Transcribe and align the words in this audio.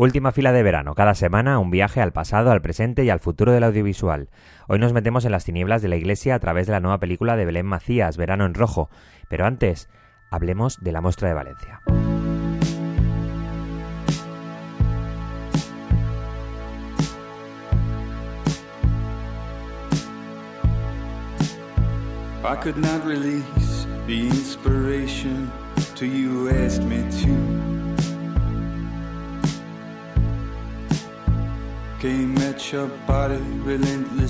Última 0.00 0.32
fila 0.32 0.52
de 0.52 0.62
verano, 0.62 0.94
cada 0.94 1.14
semana 1.14 1.58
un 1.58 1.70
viaje 1.70 2.00
al 2.00 2.10
pasado, 2.10 2.50
al 2.52 2.62
presente 2.62 3.04
y 3.04 3.10
al 3.10 3.20
futuro 3.20 3.52
del 3.52 3.64
audiovisual. 3.64 4.30
Hoy 4.66 4.78
nos 4.78 4.94
metemos 4.94 5.26
en 5.26 5.32
las 5.32 5.44
tinieblas 5.44 5.82
de 5.82 5.88
la 5.88 5.96
iglesia 5.96 6.34
a 6.34 6.38
través 6.38 6.66
de 6.66 6.72
la 6.72 6.80
nueva 6.80 7.00
película 7.00 7.36
de 7.36 7.44
Belén 7.44 7.66
Macías, 7.66 8.16
Verano 8.16 8.46
en 8.46 8.54
Rojo. 8.54 8.88
Pero 9.28 9.44
antes, 9.44 9.90
hablemos 10.30 10.82
de 10.82 10.92
la 10.92 11.02
Mostra 11.02 11.28
de 11.28 11.34
Valencia. 11.34 11.82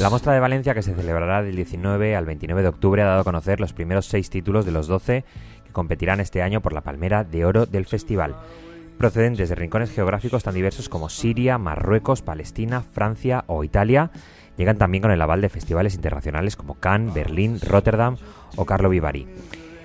La 0.00 0.10
muestra 0.10 0.32
de 0.32 0.40
Valencia, 0.40 0.74
que 0.74 0.82
se 0.82 0.92
celebrará 0.92 1.40
del 1.40 1.54
19 1.54 2.16
al 2.16 2.26
29 2.26 2.62
de 2.62 2.68
octubre, 2.68 3.02
ha 3.02 3.06
dado 3.06 3.20
a 3.20 3.24
conocer 3.24 3.60
los 3.60 3.72
primeros 3.72 4.06
seis 4.06 4.28
títulos 4.28 4.64
de 4.66 4.72
los 4.72 4.88
12 4.88 5.24
que 5.64 5.72
competirán 5.72 6.18
este 6.18 6.42
año 6.42 6.62
por 6.62 6.72
la 6.72 6.80
palmera 6.80 7.22
de 7.22 7.44
oro 7.44 7.66
del 7.66 7.86
festival, 7.86 8.34
procedentes 8.98 9.48
de 9.48 9.54
rincones 9.54 9.92
geográficos 9.92 10.42
tan 10.42 10.54
diversos 10.54 10.88
como 10.88 11.08
Siria, 11.08 11.58
Marruecos, 11.58 12.22
Palestina, 12.22 12.82
Francia 12.82 13.44
o 13.46 13.62
Italia. 13.62 14.10
Llegan 14.56 14.76
también 14.76 15.02
con 15.02 15.12
el 15.12 15.22
aval 15.22 15.40
de 15.40 15.48
festivales 15.48 15.94
internacionales 15.94 16.56
como 16.56 16.74
Cannes, 16.74 17.14
Berlín, 17.14 17.60
Rotterdam 17.60 18.16
o 18.56 18.66
Carlo 18.66 18.88
Vivari. 18.88 19.28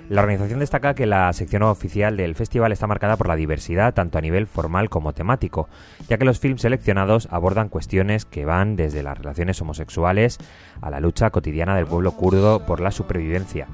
La 0.08 0.22
organización 0.22 0.60
destaca 0.60 0.94
que 0.94 1.08
la 1.08 1.34
sección 1.34 1.64
oficial 1.64 2.16
del 2.16 2.36
festival 2.36 2.72
está 2.72 2.86
marcada 2.86 3.18
por 3.18 3.28
la 3.28 3.36
diversidad 3.36 3.96
tanto 3.96 4.20
a 4.20 4.22
nivel 4.22 4.46
formal 4.46 4.88
como 4.88 5.14
temático, 5.14 5.68
ya 6.08 6.20
que 6.20 6.26
los 6.26 6.40
films 6.40 6.62
seleccionados 6.62 7.28
abordan 7.32 7.70
cuestiones 7.70 8.24
que 8.24 8.46
van 8.46 8.76
desde 8.76 9.02
las 9.02 9.18
relaciones 9.18 9.60
homosexuales 9.62 10.38
a 10.82 10.92
la 10.92 11.00
lucha 11.00 11.32
cotidiana 11.32 11.76
del 11.76 11.88
pueblo 11.88 12.12
kurdo 12.12 12.64
por 12.68 12.82
la 12.82 12.92
supervivencia. 12.92 13.68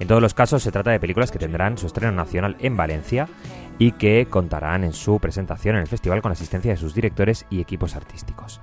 En 0.00 0.08
todos 0.08 0.20
los 0.20 0.34
casos 0.34 0.62
se 0.62 0.72
trata 0.72 0.90
de 0.90 1.00
películas 1.00 1.30
que 1.30 1.38
tendrán 1.38 1.78
su 1.78 1.86
estreno 1.86 2.12
nacional 2.12 2.56
en 2.60 2.76
Valencia 2.76 3.28
y 3.78 3.92
que 3.92 4.26
contarán 4.28 4.84
en 4.84 4.92
su 4.92 5.18
presentación 5.18 5.76
en 5.76 5.82
el 5.82 5.88
festival 5.88 6.20
con 6.20 6.28
la 6.28 6.34
asistencia 6.34 6.70
de 6.70 6.76
sus 6.76 6.94
directores 6.94 7.46
y 7.48 7.62
equipos 7.62 7.96
artísticos. 7.96 8.60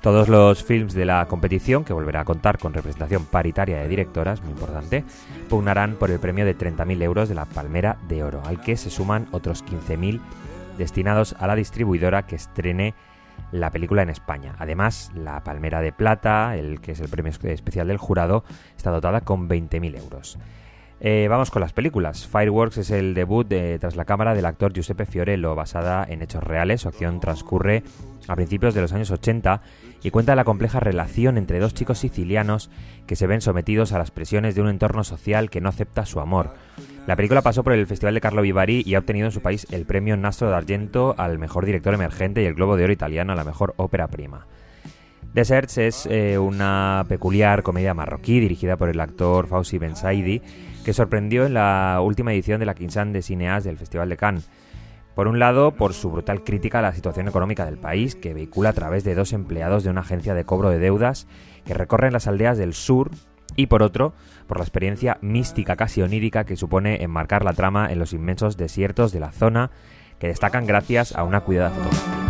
Todos 0.00 0.28
los 0.28 0.62
films 0.62 0.94
de 0.94 1.04
la 1.04 1.26
competición, 1.26 1.84
que 1.84 1.92
volverá 1.92 2.20
a 2.20 2.24
contar 2.24 2.58
con 2.58 2.72
representación 2.72 3.24
paritaria 3.24 3.78
de 3.78 3.88
directoras, 3.88 4.40
muy 4.42 4.52
importante, 4.52 5.04
pugnarán 5.48 5.96
por 5.96 6.10
el 6.10 6.20
premio 6.20 6.44
de 6.44 6.56
30.000 6.56 7.02
euros 7.02 7.28
de 7.28 7.34
la 7.34 7.46
Palmera 7.46 7.98
de 8.08 8.22
Oro, 8.22 8.40
al 8.44 8.60
que 8.60 8.76
se 8.76 8.90
suman 8.90 9.26
otros 9.32 9.64
15.000 9.64 10.20
destinados 10.78 11.34
a 11.40 11.48
la 11.48 11.56
distribuidora 11.56 12.26
que 12.26 12.36
estrene 12.36 12.94
la 13.50 13.70
película 13.70 14.02
en 14.02 14.10
España. 14.10 14.54
Además, 14.58 15.10
la 15.14 15.42
Palmera 15.42 15.80
de 15.80 15.92
Plata, 15.92 16.56
el 16.56 16.80
que 16.80 16.92
es 16.92 17.00
el 17.00 17.08
premio 17.08 17.32
especial 17.32 17.88
del 17.88 17.98
jurado, 17.98 18.44
está 18.76 18.90
dotada 18.90 19.22
con 19.22 19.48
20.000 19.48 19.98
euros. 19.98 20.38
Eh, 21.00 21.28
vamos 21.30 21.52
con 21.52 21.60
las 21.60 21.72
películas. 21.72 22.26
Fireworks 22.26 22.78
es 22.78 22.90
el 22.90 23.14
debut 23.14 23.46
de 23.46 23.78
Tras 23.78 23.94
la 23.94 24.04
cámara 24.04 24.34
del 24.34 24.46
actor 24.46 24.72
Giuseppe 24.72 25.06
Fiorello, 25.06 25.54
basada 25.54 26.04
en 26.08 26.22
hechos 26.22 26.42
reales. 26.42 26.80
Su 26.80 26.88
acción 26.88 27.20
transcurre 27.20 27.84
a 28.26 28.34
principios 28.34 28.74
de 28.74 28.80
los 28.80 28.92
años 28.92 29.10
80 29.12 29.62
y 30.02 30.10
cuenta 30.10 30.34
la 30.34 30.44
compleja 30.44 30.80
relación 30.80 31.38
entre 31.38 31.60
dos 31.60 31.72
chicos 31.72 31.98
sicilianos 31.98 32.70
que 33.06 33.14
se 33.14 33.28
ven 33.28 33.40
sometidos 33.40 33.92
a 33.92 33.98
las 33.98 34.10
presiones 34.10 34.56
de 34.56 34.62
un 34.62 34.68
entorno 34.68 35.04
social 35.04 35.50
que 35.50 35.60
no 35.60 35.68
acepta 35.68 36.04
su 36.04 36.18
amor. 36.18 36.54
La 37.06 37.14
película 37.14 37.42
pasó 37.42 37.62
por 37.62 37.72
el 37.72 37.86
Festival 37.86 38.14
de 38.14 38.20
Carlo 38.20 38.42
Vivari 38.42 38.82
y 38.84 38.96
ha 38.96 38.98
obtenido 38.98 39.26
en 39.26 39.32
su 39.32 39.40
país 39.40 39.66
el 39.70 39.86
premio 39.86 40.16
Nastro 40.16 40.50
d'Argento 40.50 41.14
al 41.16 41.38
mejor 41.38 41.64
director 41.64 41.94
emergente 41.94 42.42
y 42.42 42.46
el 42.46 42.54
Globo 42.54 42.76
de 42.76 42.84
Oro 42.84 42.92
italiano 42.92 43.32
a 43.32 43.36
la 43.36 43.44
mejor 43.44 43.72
ópera 43.76 44.08
prima. 44.08 44.46
Deserts 45.32 45.78
es 45.78 46.06
eh, 46.06 46.38
una 46.38 47.04
peculiar 47.08 47.62
comedia 47.62 47.94
marroquí 47.94 48.40
dirigida 48.40 48.76
por 48.76 48.88
el 48.88 48.98
actor 48.98 49.46
Fauzi 49.46 49.78
Bensaidi 49.78 50.42
que 50.84 50.92
sorprendió 50.92 51.46
en 51.46 51.54
la 51.54 52.00
última 52.02 52.32
edición 52.32 52.60
de 52.60 52.66
la 52.66 52.74
Quinzán 52.74 53.12
de 53.12 53.22
Cineas 53.22 53.64
del 53.64 53.78
Festival 53.78 54.08
de 54.08 54.16
Cannes. 54.16 54.50
Por 55.14 55.26
un 55.26 55.38
lado, 55.40 55.72
por 55.72 55.94
su 55.94 56.10
brutal 56.10 56.44
crítica 56.44 56.78
a 56.78 56.82
la 56.82 56.92
situación 56.92 57.26
económica 57.26 57.64
del 57.64 57.76
país, 57.76 58.14
que 58.14 58.34
vehicula 58.34 58.68
a 58.70 58.72
través 58.72 59.02
de 59.02 59.16
dos 59.16 59.32
empleados 59.32 59.82
de 59.82 59.90
una 59.90 60.02
agencia 60.02 60.32
de 60.34 60.44
cobro 60.44 60.70
de 60.70 60.78
deudas 60.78 61.26
que 61.64 61.74
recorren 61.74 62.12
las 62.12 62.28
aldeas 62.28 62.56
del 62.56 62.72
sur, 62.72 63.10
y 63.56 63.66
por 63.66 63.82
otro, 63.82 64.12
por 64.46 64.58
la 64.58 64.64
experiencia 64.64 65.18
mística 65.20 65.74
casi 65.74 66.02
onírica 66.02 66.44
que 66.44 66.56
supone 66.56 67.02
enmarcar 67.02 67.44
la 67.44 67.52
trama 67.52 67.90
en 67.90 67.98
los 67.98 68.12
inmensos 68.12 68.56
desiertos 68.56 69.10
de 69.10 69.18
la 69.18 69.32
zona, 69.32 69.72
que 70.20 70.28
destacan 70.28 70.66
gracias 70.66 71.14
a 71.16 71.24
una 71.24 71.40
cuidada 71.40 71.70
fotografía. 71.70 72.28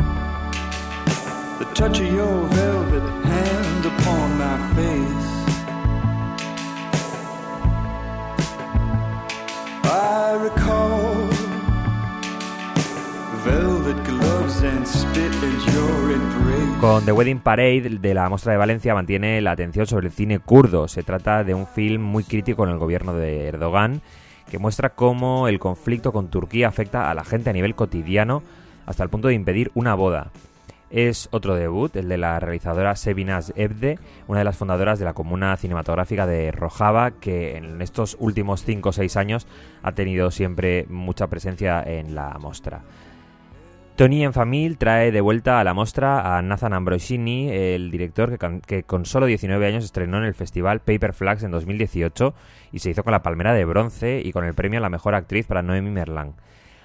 Con 16.81 17.05
The 17.05 17.13
Wedding 17.13 17.41
Parade 17.41 17.99
de 18.01 18.15
la 18.15 18.29
Mostra 18.29 18.53
de 18.53 18.59
Valencia 18.59 18.95
mantiene 18.95 19.41
la 19.41 19.53
atención 19.53 19.87
sobre 19.87 20.09
el 20.09 20.13
cine 20.13 20.39
kurdo. 20.39 20.89
Se 20.89 21.03
trata 21.03 21.43
de 21.43 21.55
un 21.55 21.67
film 21.67 22.03
muy 22.03 22.25
crítico 22.25 22.65
en 22.65 22.71
el 22.71 22.79
gobierno 22.79 23.15
de 23.15 23.47
Erdogan 23.47 24.03
que 24.51 24.59
muestra 24.59 24.91
cómo 24.91 25.49
el 25.49 25.59
conflicto 25.59 26.13
con 26.13 26.29
Turquía 26.29 26.69
afecta 26.69 27.11
a 27.11 27.15
la 27.15 27.25
gente 27.25 27.51
a 27.51 27.53
nivel 27.53 27.75
cotidiano 27.75 28.43
hasta 28.87 29.03
el 29.03 29.11
punto 29.11 29.29
de 29.29 29.35
impedir 29.35 29.71
una 29.75 29.95
boda. 29.95 30.31
Es 30.91 31.29
otro 31.33 31.55
debut, 31.55 31.95
el 31.97 32.09
de 32.09 32.17
la 32.17 32.41
realizadora 32.41 32.97
Sebinas 32.97 33.53
Ebde, 33.57 33.99
una 34.27 34.39
de 34.39 34.45
las 34.45 34.57
fundadoras 34.57 34.99
de 34.99 35.05
la 35.05 35.13
comuna 35.13 35.55
cinematográfica 35.57 36.27
de 36.27 36.51
Rojava, 36.51 37.11
que 37.11 37.59
en 37.59 37.83
estos 37.83 38.17
últimos 38.21 38.65
5 38.65 38.89
o 38.89 38.93
6 38.93 39.17
años 39.19 39.47
ha 39.83 39.93
tenido 39.93 40.31
siempre 40.31 40.87
mucha 40.89 41.27
presencia 41.27 41.83
en 41.83 42.15
la 42.15 42.39
mostra. 42.39 42.83
Tony 43.99 44.23
en 44.23 44.33
Famil 44.33 44.79
trae 44.79 45.11
de 45.11 45.21
vuelta 45.21 45.59
a 45.59 45.65
la 45.65 45.75
mostra 45.75 46.37
a 46.37 46.41
Nathan 46.41 46.73
Ambrosini, 46.73 47.51
el 47.51 47.91
director 47.91 48.39
que, 48.65 48.85
con 48.85 49.05
solo 49.05 49.27
19 49.27 49.67
años 49.67 49.85
estrenó 49.85 50.19
en 50.19 50.23
el 50.23 50.35
festival 50.35 50.79
Paper 50.79 51.15
Flags 51.15 51.43
en 51.43 51.51
2018 51.51 52.33
y 52.71 52.79
se 52.79 52.91
hizo 52.91 53.03
con 53.03 53.11
la 53.11 53.25
palmera 53.25 53.55
de 53.55 53.65
bronce 53.65 54.23
y 54.25 54.31
con 54.31 54.45
el 54.45 54.55
premio 54.55 54.79
a 54.79 54.83
la 54.83 54.89
mejor 54.89 55.17
actriz 55.17 55.49
para 55.49 55.63
Noemi 55.63 55.91
Merlan. 55.91 56.35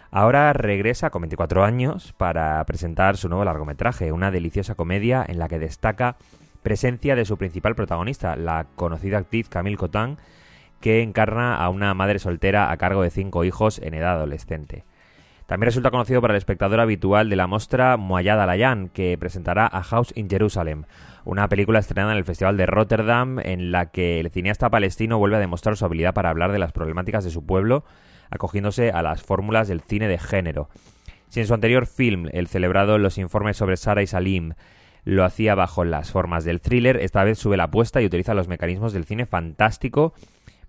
Ahora 0.09 0.53
regresa 0.53 1.11
con 1.11 1.21
24 1.21 1.63
años 1.63 2.13
para 2.17 2.65
presentar 2.65 3.15
su 3.15 3.29
nuevo 3.29 3.45
largometraje, 3.45 4.11
una 4.11 4.31
deliciosa 4.31 4.73
comedia 4.73 5.23
en 5.27 5.37
la 5.37 5.47
que 5.47 5.59
destaca 5.59 6.15
presencia 6.63 7.15
de 7.15 7.25
su 7.25 7.37
principal 7.37 7.75
protagonista, 7.75 8.35
la 8.35 8.65
conocida 8.75 9.19
actriz 9.19 9.49
Camille 9.49 9.77
Cotin, 9.77 10.17
que 10.81 11.03
encarna 11.03 11.57
a 11.57 11.69
una 11.69 11.93
madre 11.93 12.17
soltera 12.17 12.71
a 12.71 12.77
cargo 12.77 13.03
de 13.03 13.11
cinco 13.11 13.43
hijos 13.43 13.77
en 13.77 13.93
edad 13.93 14.13
adolescente. 14.13 14.83
También 15.47 15.67
resulta 15.67 15.91
conocido 15.91 16.21
para 16.21 16.33
el 16.33 16.37
espectador 16.37 16.79
habitual 16.79 17.29
de 17.29 17.35
la 17.35 17.47
mostra 17.47 17.97
Moayad 17.97 18.41
Alayan, 18.41 18.87
que 18.89 19.17
presentará 19.17 19.67
A 19.67 19.83
House 19.83 20.13
in 20.15 20.29
Jerusalem, 20.29 20.85
una 21.25 21.49
película 21.49 21.79
estrenada 21.79 22.13
en 22.13 22.17
el 22.17 22.25
Festival 22.25 22.55
de 22.55 22.65
Rotterdam 22.65 23.39
en 23.39 23.71
la 23.71 23.87
que 23.87 24.19
el 24.21 24.29
cineasta 24.31 24.69
palestino 24.69 25.17
vuelve 25.17 25.35
a 25.35 25.39
demostrar 25.39 25.75
su 25.75 25.83
habilidad 25.83 26.13
para 26.13 26.29
hablar 26.29 26.53
de 26.53 26.59
las 26.59 26.71
problemáticas 26.71 27.25
de 27.25 27.29
su 27.29 27.45
pueblo, 27.45 27.83
acogiéndose 28.29 28.91
a 28.91 29.01
las 29.01 29.21
fórmulas 29.21 29.67
del 29.67 29.81
cine 29.81 30.07
de 30.07 30.17
género. 30.17 30.69
Si 31.27 31.41
en 31.41 31.47
su 31.47 31.53
anterior 31.53 31.87
film, 31.87 32.29
el 32.31 32.47
celebrado 32.47 32.97
Los 32.97 33.17
informes 33.17 33.57
sobre 33.57 33.75
Sara 33.75 34.01
y 34.01 34.07
Salim, 34.07 34.53
lo 35.03 35.25
hacía 35.25 35.55
bajo 35.55 35.83
las 35.83 36.11
formas 36.11 36.45
del 36.45 36.61
thriller, 36.61 36.97
esta 36.97 37.23
vez 37.23 37.37
sube 37.37 37.57
la 37.57 37.65
apuesta 37.65 38.01
y 38.01 38.05
utiliza 38.05 38.33
los 38.33 38.47
mecanismos 38.47 38.93
del 38.93 39.03
cine 39.03 39.25
fantástico 39.25 40.13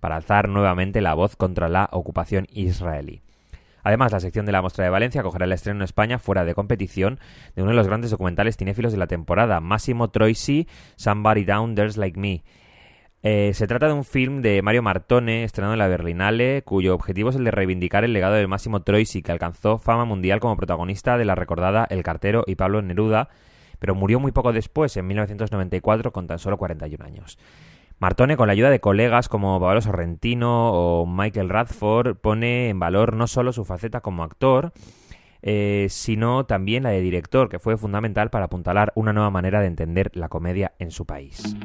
para 0.01 0.17
alzar 0.17 0.49
nuevamente 0.49 1.01
la 1.01 1.15
voz 1.15 1.37
contra 1.37 1.69
la 1.69 1.89
ocupación 1.93 2.47
israelí. 2.51 3.24
Además, 3.84 4.12
la 4.12 4.21
sección 4.21 4.47
de 4.47 4.53
la 4.53 4.62
Mostra 4.62 4.83
de 4.83 4.91
Valencia 4.91 5.21
acogerá 5.21 5.45
el 5.45 5.53
estreno 5.53 5.78
en 5.78 5.84
España 5.84 6.19
fuera 6.19 6.45
de 6.45 6.55
competición 6.55 7.21
de 7.55 7.62
uno 7.62 7.71
de 7.71 7.77
los 7.77 7.87
grandes 7.87 8.11
documentales 8.11 8.57
cinéfilos 8.57 8.92
de 8.92 8.98
la 8.98 9.07
temporada, 9.07 9.60
Massimo 9.60 10.09
Troisi, 10.09 10.66
Somebody 10.97 11.45
Down 11.45 11.75
There's 11.75 11.98
Like 11.98 12.19
Me. 12.19 12.42
Eh, 13.22 13.53
se 13.54 13.66
trata 13.66 13.86
de 13.86 13.92
un 13.92 14.04
film 14.04 14.42
de 14.42 14.60
Mario 14.63 14.83
Martone, 14.83 15.45
estrenado 15.45 15.75
en 15.75 15.78
la 15.78 15.89
Berlinale, 15.89 16.63
cuyo 16.63 16.95
objetivo 16.95 17.31
es 17.31 17.36
el 17.36 17.45
de 17.45 17.51
reivindicar 17.51 18.04
el 18.04 18.13
legado 18.13 18.34
de 18.34 18.47
Massimo 18.47 18.83
Troisi, 18.83 19.22
que 19.22 19.33
alcanzó 19.33 19.78
fama 19.78 20.04
mundial 20.04 20.41
como 20.41 20.57
protagonista 20.57 21.16
de 21.16 21.25
la 21.27 21.34
recordada 21.34 21.86
El 21.89 22.03
Cartero 22.03 22.45
y 22.47 22.57
Pablo 22.57 22.83
Neruda, 22.83 23.28
pero 23.78 23.95
murió 23.95 24.19
muy 24.19 24.33
poco 24.33 24.53
después, 24.53 24.97
en 24.97 25.07
1994, 25.07 26.13
con 26.13 26.27
tan 26.27 26.39
solo 26.39 26.57
41 26.57 27.04
años. 27.04 27.39
Martone, 27.99 28.37
con 28.37 28.49
la 28.49 28.53
ayuda 28.53 28.71
de 28.71 28.81
colegas 28.81 29.29
como 29.29 29.59
Pablo 29.61 29.81
Sorrentino 29.81 30.73
o 30.73 31.07
Michael 31.07 31.49
Radford, 31.49 32.17
pone 32.17 32.69
en 32.69 32.79
valor 32.79 33.15
no 33.15 33.27
solo 33.27 33.53
su 33.53 33.65
faceta 33.65 34.01
como 34.01 34.25
actor, 34.25 34.73
eh, 35.43 35.87
sino 35.91 36.45
también 36.45 36.83
la 36.83 36.91
de 36.91 37.01
director, 37.01 37.49
que 37.49 37.59
fue 37.59 37.77
fundamental 37.77 38.31
para 38.31 38.47
apuntalar 38.47 38.93
una 38.95 39.13
nueva 39.13 39.31
manera 39.31 39.61
de 39.61 39.67
entender 39.67 40.11
la 40.15 40.29
comedia 40.29 40.73
en 40.79 40.91
su 40.91 41.07
país. 41.07 41.57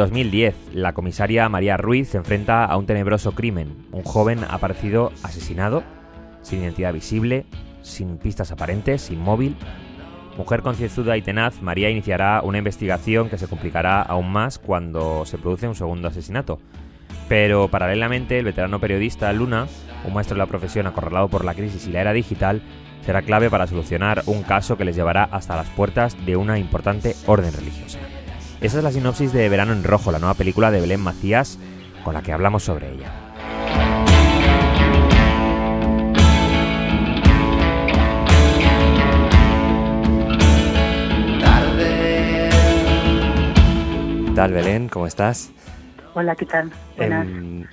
2010, 0.00 0.54
la 0.72 0.94
comisaria 0.94 1.46
María 1.50 1.76
Ruiz 1.76 2.08
se 2.08 2.16
enfrenta 2.16 2.64
a 2.64 2.76
un 2.78 2.86
tenebroso 2.86 3.32
crimen. 3.32 3.86
Un 3.92 4.02
joven 4.02 4.44
ha 4.44 4.54
aparecido 4.54 5.12
asesinado, 5.22 5.82
sin 6.40 6.62
identidad 6.62 6.94
visible, 6.94 7.44
sin 7.82 8.16
pistas 8.16 8.50
aparentes, 8.50 9.02
sin 9.02 9.20
móvil. 9.20 9.56
Mujer 10.38 10.62
concienzuda 10.62 11.18
y 11.18 11.22
tenaz, 11.22 11.60
María 11.60 11.90
iniciará 11.90 12.40
una 12.42 12.56
investigación 12.56 13.28
que 13.28 13.36
se 13.36 13.46
complicará 13.46 14.00
aún 14.00 14.32
más 14.32 14.58
cuando 14.58 15.26
se 15.26 15.36
produce 15.36 15.68
un 15.68 15.74
segundo 15.74 16.08
asesinato. 16.08 16.58
Pero 17.28 17.68
paralelamente, 17.68 18.38
el 18.38 18.46
veterano 18.46 18.80
periodista 18.80 19.30
Luna, 19.34 19.66
un 20.06 20.14
maestro 20.14 20.34
de 20.34 20.38
la 20.38 20.46
profesión 20.46 20.86
acorralado 20.86 21.28
por 21.28 21.44
la 21.44 21.52
crisis 21.52 21.86
y 21.86 21.92
la 21.92 22.00
era 22.00 22.14
digital, 22.14 22.62
será 23.04 23.20
clave 23.20 23.50
para 23.50 23.66
solucionar 23.66 24.22
un 24.24 24.44
caso 24.44 24.78
que 24.78 24.86
les 24.86 24.96
llevará 24.96 25.24
hasta 25.24 25.56
las 25.56 25.68
puertas 25.68 26.16
de 26.24 26.36
una 26.36 26.58
importante 26.58 27.14
orden 27.26 27.52
religiosa. 27.52 27.98
Esa 28.60 28.76
es 28.76 28.84
la 28.84 28.92
sinopsis 28.92 29.32
de 29.32 29.48
Verano 29.48 29.72
en 29.72 29.82
Rojo, 29.82 30.12
la 30.12 30.18
nueva 30.18 30.34
película 30.34 30.70
de 30.70 30.82
Belén 30.82 31.00
Macías, 31.00 31.58
con 32.04 32.12
la 32.12 32.20
que 32.20 32.30
hablamos 32.30 32.62
sobre 32.62 32.92
ella. 32.92 33.10
¿Qué 44.26 44.32
tal, 44.34 44.52
Belén? 44.52 44.90
¿Cómo 44.90 45.06
estás? 45.06 45.50
Hola, 46.12 46.36
¿qué 46.36 46.44
tal? 46.44 46.70
Buenas. 46.98 47.26
Em, 47.26 47.64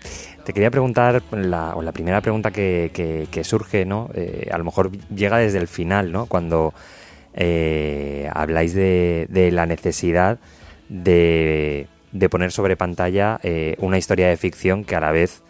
te 0.46 0.54
quería 0.54 0.72
preguntar, 0.72 1.22
la, 1.32 1.76
o 1.76 1.82
la 1.82 1.92
primera 1.92 2.22
pregunta 2.22 2.52
que, 2.52 3.42
surge, 3.44 3.86
¿no? 3.86 4.10
Eh, 4.14 4.50
a 4.54 4.58
lo 4.58 4.64
mejor 4.64 4.92
llega 5.14 5.38
desde 5.38 5.58
el 5.58 5.68
final, 5.68 6.14
¿no? 6.14 6.28
Cuando 6.28 6.74
eh, 7.34 8.30
habláis 8.34 8.74
de, 8.74 9.50
la 9.52 9.66
necesidad 9.66 10.40
de, 10.90 11.88
poner 12.30 12.52
sobre 12.52 12.76
pantalla 12.76 13.40
eh, 13.44 13.76
una 13.80 13.98
historia 13.98 14.28
de 14.28 14.38
ficción 14.38 14.84
que 14.84 14.96
a 14.96 15.00
la 15.00 15.12
vez 15.12 15.44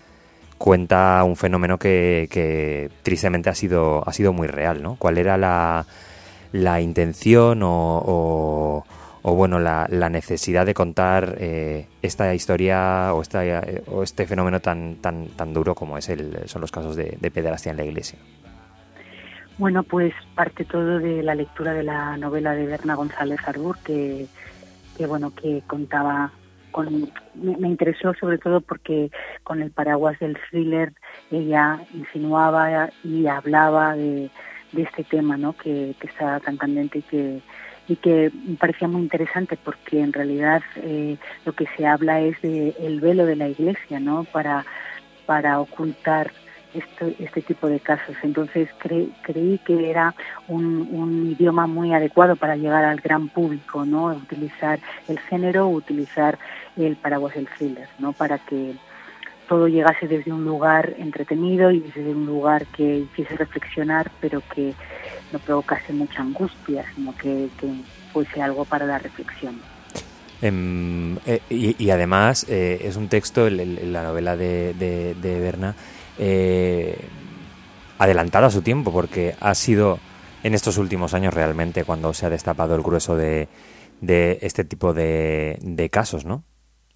cuenta 0.58 1.24
un 1.24 1.36
fenómeno 1.36 1.78
que, 1.78 2.90
tristemente 3.04 3.50
ha 3.50 3.56
sido, 3.56 4.08
ha 4.08 4.14
sido 4.14 4.34
muy 4.34 4.48
real, 4.48 4.82
¿no? 4.82 4.96
¿Cuál 4.96 5.18
era 5.18 5.38
la, 5.38 5.86
la 6.52 6.82
intención 6.82 7.62
o 7.64 8.84
o 9.30 9.36
bueno, 9.36 9.60
la, 9.60 10.10
necesidad 10.10 10.66
de 10.66 10.74
contar 10.74 11.36
eh, 11.38 11.88
esta 12.02 12.34
historia 12.34 13.14
o, 13.14 13.22
esta, 13.22 13.42
o 13.88 14.02
este 14.02 14.26
fenómeno 14.26 14.62
tan, 14.62 14.96
tan, 15.02 15.28
tan 15.28 15.54
duro 15.54 15.76
como 15.76 15.98
es 15.98 16.08
el, 16.08 16.48
son 16.48 16.62
los 16.62 16.72
casos 16.72 16.96
de, 16.96 17.18
de 17.20 17.30
pederastia 17.30 17.72
en 17.72 17.78
la 17.78 17.84
iglesia. 17.84 18.18
Bueno, 19.58 19.84
pues 19.84 20.14
parte 20.34 20.64
todo 20.64 21.00
de 21.00 21.24
la 21.24 21.36
lectura 21.36 21.74
de 21.74 21.84
la 21.84 22.16
novela 22.16 22.54
de 22.54 22.68
Berna 22.68 22.96
González 22.96 23.40
Arbur, 23.46 23.78
que, 23.80 24.28
que 24.98 25.06
bueno, 25.06 25.34
que 25.34 25.62
contaba 25.68 26.32
con, 26.72 27.10
me, 27.36 27.68
interesó 27.68 28.14
sobre 28.16 28.38
todo 28.38 28.62
porque 28.62 29.12
con 29.44 29.62
el 29.62 29.72
paraguas 29.72 30.20
del 30.20 30.38
thriller 30.50 30.94
ella 31.32 31.82
insinuaba 31.94 32.90
y 33.04 33.28
hablaba 33.28 33.96
de, 33.96 34.30
este 34.76 35.04
tema, 35.04 35.38
¿no? 35.38 35.54
Que, 35.54 35.96
que 36.00 36.08
está 36.08 36.40
tan 36.40 36.58
candente 36.58 37.00
y 37.00 37.02
que 37.04 37.42
y 37.88 37.96
que 37.96 38.32
me 38.46 38.56
parecía 38.58 38.88
muy 38.88 39.02
interesante 39.02 39.58
porque 39.64 40.02
en 40.02 40.12
realidad 40.12 40.62
eh, 40.76 41.18
lo 41.46 41.54
que 41.54 41.68
se 41.78 41.88
habla 41.88 42.20
es 42.20 42.40
de 42.42 42.76
el 42.80 43.00
velo 43.00 43.26
de 43.26 43.38
la 43.38 43.48
iglesia, 43.48 44.00
¿no? 44.00 44.26
Para, 44.26 44.66
para 45.26 45.60
ocultar 45.60 46.32
este 46.74 47.42
tipo 47.42 47.68
de 47.68 47.80
casos. 47.80 48.16
Entonces 48.24 48.70
creí 48.80 49.60
que 49.66 49.90
era 49.90 50.14
un, 50.48 51.36
idioma 51.38 51.68
muy 51.68 51.94
adecuado 51.94 52.36
para 52.36 52.56
llegar 52.56 52.86
al 52.86 53.00
gran 53.02 53.30
público, 53.30 53.86
¿no? 53.86 54.08
Utilizar 54.08 54.80
el 55.08 55.20
género, 55.20 55.68
utilizar 55.68 56.38
el 56.76 56.96
paraguas 56.96 57.36
del 57.36 57.48
thriller, 57.48 57.88
¿no? 58.00 58.14
Para 58.14 58.38
que 58.38 58.76
todo 59.48 59.68
llegase 59.68 60.08
desde 60.08 60.32
un 60.32 60.44
lugar 60.44 60.94
entretenido 60.98 61.72
y 61.72 61.80
desde 61.80 62.12
un 62.12 62.26
lugar 62.26 62.66
que 62.68 63.00
hiciese 63.00 63.36
reflexionar, 63.36 64.12
pero 64.20 64.42
que 64.54 64.74
no 65.32 65.40
provocase 65.40 65.94
mucha 65.94 66.22
angustia, 66.22 66.86
sino 66.96 67.16
que, 67.16 67.50
fuese 68.12 68.42
algo 68.42 68.66
para 68.66 68.86
la 68.86 68.98
reflexión. 68.98 69.60
Em, 70.42 71.18
eh, 71.26 71.42
y, 71.50 71.90
además 71.90 72.46
eh, 72.48 72.82
es 72.84 72.96
un 72.96 73.10
texto, 73.10 73.50
la 73.50 74.04
novela 74.04 74.38
de, 74.38 74.74
de, 74.74 75.40
Berna, 75.40 75.76
eh, 76.20 76.98
adelantado 77.98 78.46
a 78.46 78.52
su 78.52 78.62
tiempo, 78.62 78.92
porque 78.92 79.36
ha 79.40 79.54
sido 79.56 80.00
en 80.44 80.54
estos 80.54 80.78
últimos 80.78 81.14
años 81.14 81.34
realmente 81.34 81.84
cuando 81.84 82.14
se 82.14 82.26
ha 82.26 82.30
destapado 82.30 82.76
el 82.76 82.82
grueso 82.82 83.16
de, 83.16 83.48
este 84.02 84.64
tipo 84.64 84.94
de, 84.94 85.90
casos, 85.92 86.26
¿no? 86.26 86.44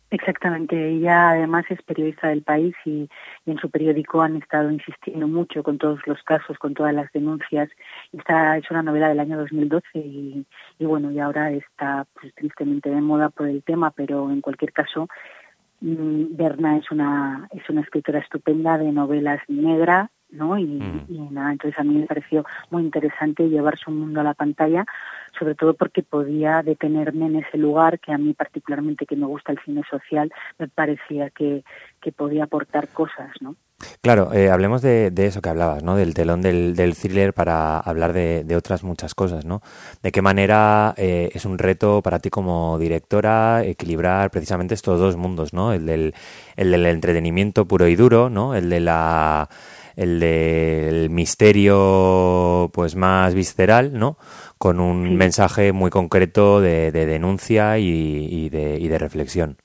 Exactamente, 0.09 0.89
ella 0.89 1.29
además 1.29 1.63
es 1.69 1.81
periodista 1.83 2.27
del 2.27 2.43
país 2.43 2.75
y, 2.83 3.09
en 3.45 3.57
su 3.59 3.69
periódico 3.69 4.21
han 4.21 4.35
estado 4.35 4.69
insistiendo 4.69 5.25
mucho 5.25 5.63
con 5.63 5.77
todos 5.77 5.99
los 6.05 6.21
casos, 6.23 6.57
con 6.57 6.73
todas 6.73 6.93
las 6.93 7.09
denuncias. 7.13 7.69
Esta 8.11 8.57
es 8.57 8.69
una 8.69 8.83
novela 8.83 9.07
del 9.07 9.21
año 9.21 9.37
2012 9.37 9.85
y, 9.95 10.45
y 10.79 10.85
bueno, 10.85 11.11
y 11.11 11.19
ahora 11.19 11.51
está 11.51 12.05
pues, 12.13 12.35
tristemente 12.35 12.89
de 12.89 12.99
moda 12.99 13.29
por 13.29 13.47
el 13.47 13.63
tema, 13.63 13.91
pero 13.91 14.29
en 14.29 14.41
cualquier 14.41 14.73
caso, 14.73 15.07
Berna 15.81 16.77
es 16.77 16.91
una, 16.91 17.47
es 17.51 17.67
una 17.69 17.81
escritora 17.81 18.19
estupenda 18.19 18.77
de 18.77 18.91
novelas 18.91 19.41
negra, 19.47 20.11
¿no? 20.29 20.57
Y, 20.57 20.65
mm. 20.65 21.05
y, 21.09 21.19
nada, 21.31 21.51
entonces 21.51 21.79
a 21.79 21.83
mí 21.83 21.95
me 21.95 22.05
pareció 22.05 22.45
muy 22.69 22.83
interesante 22.83 23.49
llevar 23.49 23.77
su 23.77 23.91
mundo 23.91 24.21
a 24.21 24.23
la 24.23 24.33
pantalla 24.33 24.85
sobre 25.37 25.55
todo 25.55 25.73
porque 25.73 26.03
podía 26.03 26.61
detenerme 26.61 27.25
en 27.25 27.37
ese 27.37 27.57
lugar 27.57 27.99
que 27.99 28.11
a 28.11 28.17
mí 28.17 28.33
particularmente 28.33 29.05
que 29.05 29.15
me 29.15 29.25
gusta 29.25 29.51
el 29.51 29.59
cine 29.65 29.81
social 29.89 30.31
me 30.59 30.67
parecía 30.67 31.29
que, 31.29 31.63
que 32.01 32.11
podía 32.11 32.43
aportar 32.45 32.89
cosas, 32.89 33.31
¿no? 33.41 33.55
Claro, 34.01 34.33
eh, 34.33 34.49
hablemos 34.49 34.81
de, 34.81 35.11
eso 35.17 35.41
que 35.41 35.49
hablabas, 35.49 35.83
¿no? 35.83 35.95
Del 35.95 36.13
telón 36.13 36.41
del, 36.41 36.75
del 36.75 36.95
thriller 36.95 37.33
para 37.33 37.79
hablar 37.79 38.13
de, 38.13 38.55
otras 38.55 38.83
muchas 38.83 39.15
cosas, 39.15 39.45
¿no? 39.45 39.61
¿De 40.01 40.11
qué 40.11 40.21
manera 40.21 40.93
eh, 40.97 41.29
es 41.33 41.45
un 41.45 41.57
reto 41.57 42.01
para 42.01 42.19
ti 42.19 42.29
como 42.29 42.77
directora 42.77 43.63
equilibrar 43.63 44.31
precisamente 44.31 44.73
estos 44.73 44.99
dos 44.99 45.17
mundos, 45.17 45.53
¿no? 45.53 45.73
El 45.73 45.85
del, 45.85 46.13
el 46.55 46.71
del 46.71 46.85
entretenimiento 46.85 47.67
puro 47.67 47.87
y 47.87 47.95
duro, 47.95 48.29
¿no? 48.29 48.55
El 48.55 48.69
de 48.69 48.79
la 48.79 49.49
el 49.95 50.19
del 50.19 51.09
misterio 51.09 52.69
pues 52.73 52.95
más 52.95 53.33
visceral, 53.33 53.97
¿no? 53.97 54.17
Con 54.57 54.79
un 54.79 55.15
mensaje 55.15 55.73
muy 55.73 55.89
concreto 55.89 56.61
de, 56.61 56.91
denuncia 56.91 57.77
y, 57.79 58.49
de, 58.49 58.97
reflexión. 58.97 59.57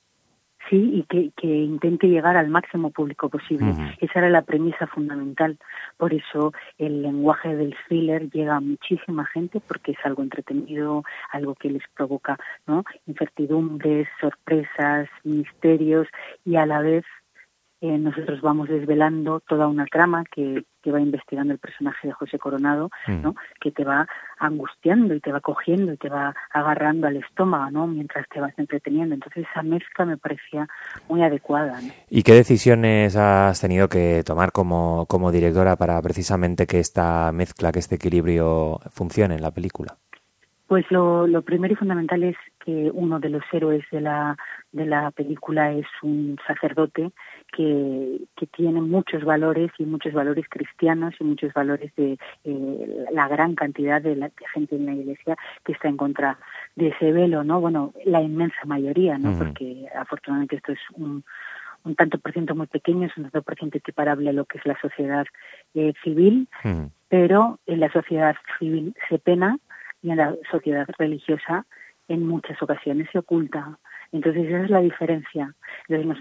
Sí, 0.68 0.90
y 0.94 1.02
que, 1.04 1.30
que, 1.36 1.46
intente 1.46 2.08
llegar 2.08 2.36
al 2.36 2.48
máximo 2.48 2.90
público 2.90 3.28
posible. 3.28 3.72
Esa 4.00 4.18
era 4.18 4.30
la 4.30 4.42
premisa 4.42 4.86
fundamental. 4.86 5.58
Por 5.96 6.12
eso 6.12 6.52
el 6.78 7.02
lenguaje 7.02 7.54
del 7.54 7.76
thriller 7.86 8.28
llega 8.30 8.56
a 8.56 8.60
muchísima 8.60 9.26
gente 9.26 9.60
porque 9.60 9.92
es 9.92 9.98
algo 10.04 10.22
entretenido, 10.22 11.04
algo 11.30 11.54
que 11.54 11.70
les 11.70 11.82
provoca 11.94 12.38
¿no? 12.66 12.84
incertidumbres, 13.06 14.08
sorpresas, 14.20 15.08
misterios 15.22 16.08
y 16.44 16.56
a 16.56 16.66
la 16.66 16.80
vez 16.80 17.04
eh, 17.82 17.98
nosotros 17.98 18.40
vamos 18.40 18.68
desvelando 18.68 19.40
toda 19.40 19.68
una 19.68 19.84
trama 19.86 20.24
que, 20.24 20.64
que, 20.86 20.92
va 20.92 21.00
investigando 21.00 21.52
el 21.52 21.58
personaje 21.58 22.08
de 22.08 22.14
José 22.14 22.38
Coronado, 22.38 22.90
mm. 23.06 23.22
¿no? 23.22 23.34
que 23.60 23.72
te 23.72 23.84
va 23.84 24.06
angustiando 24.38 25.14
y 25.14 25.20
te 25.20 25.32
va 25.32 25.40
cogiendo 25.40 25.92
y 25.92 25.96
te 25.96 26.08
va 26.08 26.34
agarrando 26.52 27.06
al 27.06 27.16
estómago 27.16 27.70
¿no? 27.70 27.86
mientras 27.86 28.28
te 28.28 28.40
vas 28.40 28.52
entreteniendo. 28.56 29.14
Entonces 29.14 29.46
esa 29.50 29.62
mezcla 29.62 30.04
me 30.04 30.16
parecía 30.16 30.68
muy 31.08 31.22
adecuada. 31.22 31.80
¿Y 32.08 32.22
qué 32.22 32.34
decisiones 32.34 33.16
has 33.16 33.60
tenido 33.60 33.88
que 33.88 34.22
tomar 34.24 34.52
como, 34.52 35.06
como 35.06 35.32
directora 35.32 35.76
para 35.76 36.00
precisamente 36.02 36.66
que 36.66 36.78
esta 36.78 37.32
mezcla, 37.32 37.72
que 37.72 37.80
este 37.80 37.96
equilibrio 37.96 38.80
funcione 38.90 39.34
en 39.34 39.42
la 39.42 39.50
película? 39.50 39.96
Pues 40.66 40.84
lo, 40.90 41.26
lo 41.26 41.42
primero 41.42 41.74
y 41.74 41.76
fundamental 41.76 42.22
es 42.24 42.36
que 42.66 42.90
uno 42.92 43.20
de 43.20 43.28
los 43.28 43.44
héroes 43.52 43.84
de 43.92 44.00
la, 44.00 44.36
de 44.72 44.86
la 44.86 45.12
película 45.12 45.72
es 45.72 45.86
un 46.02 46.36
sacerdote 46.44 47.12
que, 47.52 48.20
que 48.36 48.46
tiene 48.48 48.80
muchos 48.80 49.22
valores 49.22 49.70
y 49.78 49.84
muchos 49.84 50.12
valores 50.12 50.46
cristianos 50.48 51.14
y 51.20 51.24
muchos 51.24 51.52
valores 51.52 51.94
de 51.94 52.18
eh, 52.42 53.06
la 53.12 53.28
gran 53.28 53.54
cantidad 53.54 54.02
de, 54.02 54.16
la, 54.16 54.32
gente 54.52 54.74
en 54.74 54.86
la 54.86 54.94
iglesia 54.94 55.36
que 55.64 55.72
está 55.72 55.86
en 55.86 55.96
contra 55.96 56.40
de 56.74 56.88
ese 56.88 57.12
velo, 57.12 57.44
¿no? 57.44 57.60
Bueno, 57.60 57.94
la 58.04 58.20
inmensa 58.20 58.64
mayoría, 58.64 59.16
¿no? 59.16 59.38
Porque 59.38 59.86
afortunadamente 59.96 60.56
esto 60.56 60.72
es 60.72 60.80
un, 60.94 61.22
un 61.84 61.94
tanto 61.94 62.18
por 62.18 62.32
ciento 62.32 62.56
muy 62.56 62.66
pequeño, 62.66 63.06
es 63.06 63.16
un 63.16 63.24
tanto 63.24 63.42
por 63.42 63.56
ciento 63.56 63.78
equiparable 63.78 64.28
a 64.30 64.32
lo 64.32 64.44
que 64.44 64.58
es 64.58 64.66
la 64.66 64.76
sociedad 64.80 65.24
eh, 65.74 65.92
civil, 66.02 66.48
pero 67.08 67.60
en 67.66 67.78
la 67.78 67.92
sociedad 67.92 68.34
civil 68.58 68.92
se 69.08 69.20
pena 69.20 69.56
y 70.02 70.10
en 70.10 70.16
la 70.16 70.34
sociedad 70.50 70.88
religiosa 70.98 71.64
en 72.08 72.26
muchas 72.26 72.60
ocasiones 72.62 73.08
se 73.12 73.18
oculta. 73.18 73.78
Entonces 74.12 74.46
esa 74.46 74.64
es 74.64 74.70
la 74.70 74.80
diferencia. 74.80 75.54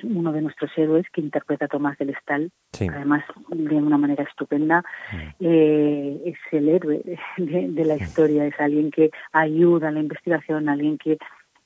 uno 0.04 0.32
de 0.32 0.42
nuestros 0.42 0.72
héroes 0.76 1.06
que 1.12 1.22
interpreta 1.22 1.66
a 1.66 1.68
Tomás 1.68 1.98
del 1.98 2.10
Estal, 2.10 2.52
además 2.80 3.24
de 3.50 3.76
una 3.76 3.98
manera 3.98 4.24
estupenda, 4.24 4.84
mm. 5.12 5.18
eh, 5.40 6.22
es 6.26 6.38
el 6.52 6.70
héroe 6.70 7.02
de, 7.38 7.86
la 7.86 7.96
historia, 7.96 8.46
es 8.46 8.60
alguien 8.60 8.92
que 8.92 9.12
ayuda 9.32 9.90
a 9.90 9.92
la 9.92 10.00
investigación, 10.00 10.68
alguien 10.68 10.98
que 10.98 11.18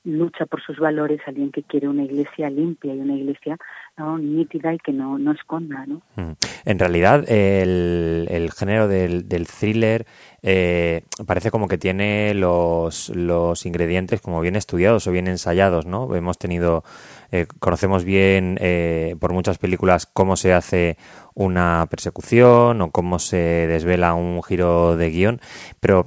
lucha 0.04 0.46
por 0.46 0.62
sus 0.62 0.78
valores, 0.78 1.20
alguien 1.26 1.52
que 1.52 1.62
quiere 1.62 1.88
una 1.88 2.04
iglesia 2.04 2.48
limpia 2.48 2.94
y 2.94 3.00
una 3.00 3.14
iglesia 3.14 3.56
¿no? 3.96 4.18
nítida 4.18 4.72
y 4.72 4.78
que 4.78 4.92
no, 4.92 5.18
no 5.18 5.32
esconda. 5.32 5.84
¿no? 5.86 6.02
Mm. 6.16 6.32
En 6.64 6.78
realidad, 6.78 7.30
el, 7.30 8.26
el 8.30 8.50
género 8.52 8.88
del, 8.88 9.28
del 9.28 9.46
thriller 9.46 10.06
eh, 10.42 11.02
parece 11.26 11.50
como 11.50 11.68
que 11.68 11.76
tiene 11.76 12.32
los, 12.34 13.10
los 13.10 13.66
ingredientes 13.66 14.20
como 14.20 14.40
bien 14.40 14.56
estudiados 14.56 15.06
o 15.06 15.12
bien 15.12 15.28
ensayados, 15.28 15.84
¿no? 15.84 16.14
Hemos 16.14 16.38
tenido, 16.38 16.82
eh, 17.30 17.46
conocemos 17.58 18.04
bien 18.04 18.56
eh, 18.60 19.16
por 19.20 19.34
muchas 19.34 19.58
películas 19.58 20.06
cómo 20.06 20.36
se 20.36 20.54
hace 20.54 20.96
una 21.34 21.86
persecución 21.90 22.80
o 22.80 22.90
cómo 22.90 23.18
se 23.18 23.36
desvela 23.36 24.14
un 24.14 24.42
giro 24.42 24.96
de 24.96 25.10
guion, 25.10 25.40
pero 25.78 26.06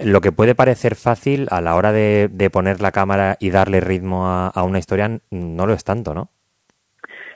lo 0.00 0.20
que 0.20 0.32
puede 0.32 0.54
parecer 0.54 0.94
fácil 0.96 1.46
a 1.50 1.60
la 1.60 1.74
hora 1.74 1.92
de, 1.92 2.50
poner 2.52 2.80
la 2.80 2.92
cámara 2.92 3.36
y 3.40 3.50
darle 3.50 3.80
ritmo 3.80 4.26
a, 4.26 4.48
a, 4.48 4.62
una 4.62 4.78
historia 4.78 5.20
no 5.30 5.66
lo 5.66 5.74
es 5.74 5.84
tanto, 5.84 6.14
¿no? 6.14 6.32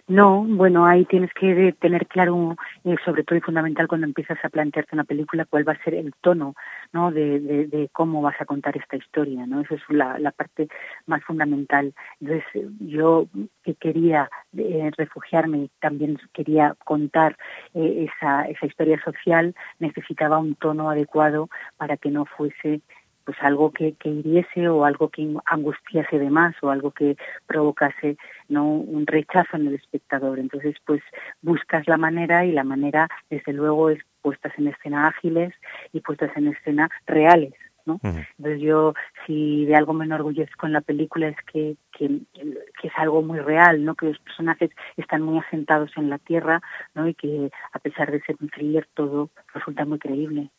No, 0.07 0.45
bueno, 0.47 0.85
ahí 0.85 1.07
tienes 1.07 1.33
que 1.33 1.73
tener 1.81 2.07
claro, 2.07 2.57
eh, 2.85 2.97
sobre 3.07 3.25
todo 3.25 3.39
y 3.39 3.41
fundamental 3.41 3.89
cuando 3.89 4.07
empiezas 4.07 4.37
a 4.45 4.51
plantearte 4.51 4.95
una 4.95 5.05
película, 5.05 5.47
cuál 5.47 5.67
va 5.67 5.73
a 5.73 5.83
ser 5.83 5.95
el 5.95 6.13
tono, 6.21 6.55
¿no? 6.93 7.11
De, 7.11 7.89
cómo 7.91 8.21
vas 8.21 8.39
a 8.39 8.45
contar 8.45 8.77
esta 8.77 8.97
historia, 8.97 9.47
¿no? 9.47 9.63
Esa 9.63 9.77
es 9.77 9.81
la, 9.89 10.31
parte 10.33 10.69
más 11.07 11.25
fundamental. 11.25 11.95
Entonces, 12.21 12.45
yo 12.81 13.29
que 13.63 13.77
quería 13.77 14.29
eh, 14.55 14.91
refugiarme 14.95 15.71
también 15.81 16.19
quería 16.35 16.75
contar 16.85 17.39
eh, 17.73 18.07
esa, 18.07 18.43
esa 18.43 18.67
historia 18.67 19.01
social, 19.03 19.55
necesitaba 19.79 20.37
un 20.37 20.55
tono 20.55 20.91
adecuado 20.91 21.49
para 21.79 21.97
que 21.97 22.11
no 22.11 22.27
fuese 22.27 22.83
pues 23.25 23.39
algo 23.41 23.73
que, 23.73 23.95
que 23.95 24.11
hiriese 24.11 24.69
o 24.69 24.85
algo 24.85 25.09
que 25.09 25.27
angustiase 25.47 26.19
de 26.19 26.29
más 26.29 26.55
o 26.63 26.69
algo 26.71 26.91
que 26.91 27.17
provocase 27.47 28.19
no 28.49 28.67
un 28.67 29.07
rechazo 29.07 29.57
en 29.57 29.69
el 29.69 29.75
espectador 29.75 30.39
entonces 30.39 30.77
pues 30.85 31.03
buscas 31.43 31.87
la 31.87 31.97
manera 31.97 32.45
y 32.45 32.53
la 32.53 32.65
manera 32.65 33.09
desde 33.31 33.53
luego 33.53 33.91
es 33.91 34.01
puestas 34.23 34.53
en 34.59 34.69
escena 34.69 35.09
ágiles 35.09 35.53
y 35.93 36.01
puestas 36.01 36.31
en 36.37 36.49
escena 36.49 36.91
reales 37.07 37.55
¿no? 37.87 37.95
Uh 37.95 38.09
-huh. 38.09 38.27
Entonces 38.39 38.61
yo, 38.63 38.95
si 39.27 39.65
de 39.67 39.77
algo 39.77 39.93
me 39.93 40.05
enorgullezco 40.05 40.67
en 40.67 40.73
la 40.73 40.81
película 40.81 41.29
es 41.29 41.37
que, 41.53 41.77
que, 41.93 42.21
que, 42.33 42.89
es 42.89 42.93
algo 42.97 43.23
muy 43.23 43.39
real, 43.41 43.85
¿no? 43.85 43.95
Que 43.95 44.07
los 44.07 44.19
personajes 44.19 44.71
están 44.97 45.23
muy 45.23 45.39
asentados 45.39 45.91
en 45.97 46.11
la 46.11 46.19
tierra, 46.19 46.61
¿no? 46.95 47.09
Y 47.09 47.15
que 47.15 47.51
a 47.73 47.79
pesar 47.79 48.11
de 48.11 48.23
ser 48.23 48.37
un 48.41 48.49
thriller 48.49 48.89
todo 48.95 49.31
resulta 49.53 49.85
muy 49.85 49.99
creíble. 49.99 50.51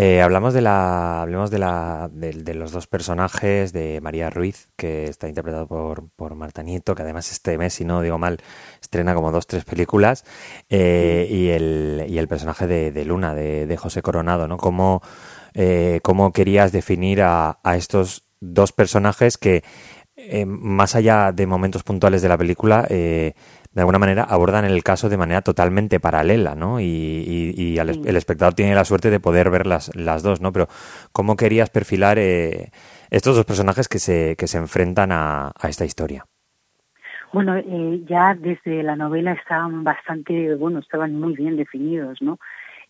Eh, 0.00 0.22
hablamos 0.22 0.54
de 0.54 0.60
la, 0.60 1.22
hablemos 1.22 1.50
de 1.50 1.58
la, 1.58 2.08
de, 2.12 2.54
los 2.54 2.70
dos 2.70 2.86
personajes 2.86 3.72
de 3.72 4.00
María 4.00 4.30
Ruiz, 4.30 4.70
que 4.76 5.06
está 5.06 5.26
interpretado 5.26 5.66
por, 5.66 6.08
por 6.10 6.36
Marta 6.36 6.62
Nieto, 6.62 6.94
que 6.94 7.02
además 7.02 7.32
este 7.32 7.58
mes, 7.58 7.74
si 7.74 7.84
no 7.84 8.00
digo 8.00 8.16
mal, 8.16 8.38
estrena 8.80 9.16
como 9.16 9.32
dos, 9.32 9.48
tres 9.48 9.64
películas, 9.64 10.24
eh, 10.68 11.26
y 11.28 11.48
el, 11.48 12.06
y 12.08 12.18
el 12.18 12.28
personaje 12.28 12.68
de, 12.68 13.04
Luna, 13.04 13.34
de, 13.34 13.76
José 13.76 14.00
Coronado, 14.00 14.46
¿no? 14.46 14.56
Como 14.56 15.02
eh, 15.54 15.98
cómo 16.04 16.32
querías 16.32 16.70
definir 16.70 17.20
a, 17.20 17.58
a, 17.64 17.74
estos 17.74 18.24
dos 18.38 18.70
personajes 18.70 19.36
que, 19.36 19.64
eh, 20.20 20.46
más 20.46 20.96
allá 20.96 21.30
de 21.30 21.46
momentos 21.46 21.84
puntuales 21.84 22.22
de 22.22 22.28
la 22.28 22.36
película, 22.36 22.84
eh, 22.90 23.34
de 23.72 23.80
alguna 23.80 23.98
manera 23.98 24.24
abordan 24.24 24.64
el 24.64 24.82
caso 24.82 25.08
de 25.08 25.16
manera 25.16 25.42
totalmente 25.42 26.00
paralela, 26.00 26.54
¿no? 26.54 26.80
Y, 26.80 26.84
y, 26.84 27.62
y 27.62 27.78
al, 27.78 27.90
el 28.06 28.16
espectador 28.16 28.54
tiene 28.54 28.74
la 28.74 28.84
suerte 28.84 29.10
de 29.10 29.20
poder 29.20 29.50
ver 29.50 29.66
las, 29.66 29.94
las 29.94 30.22
dos, 30.22 30.40
¿no? 30.40 30.52
Pero 30.52 30.68
¿cómo 31.12 31.36
querías 31.36 31.70
perfilar 31.70 32.18
eh, 32.18 32.70
estos 33.10 33.36
dos 33.36 33.44
personajes 33.44 33.88
que 33.88 33.98
se, 33.98 34.36
que 34.36 34.46
se 34.46 34.58
enfrentan 34.58 35.12
a, 35.12 35.52
a 35.58 35.68
esta 35.68 35.84
historia? 35.84 36.26
Bueno, 37.32 37.56
eh, 37.56 38.02
ya 38.06 38.34
desde 38.34 38.82
la 38.82 38.96
novela 38.96 39.32
estaban 39.32 39.84
bastante, 39.84 40.54
bueno, 40.54 40.78
estaban 40.78 41.14
muy 41.14 41.34
bien 41.34 41.56
definidos, 41.56 42.22
¿no? 42.22 42.38